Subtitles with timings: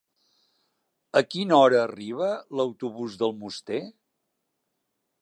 [1.21, 3.83] A quina hora arriba l'autobús d'Almoster?